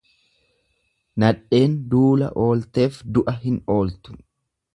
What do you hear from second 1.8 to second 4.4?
duula oolteef du'a hin ooltu.